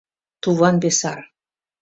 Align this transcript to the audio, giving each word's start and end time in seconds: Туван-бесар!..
Туван-бесар!.. 0.41 1.19